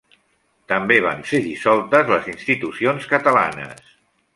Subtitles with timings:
[0.73, 3.91] També van ser dissoltes les institucions catalanes.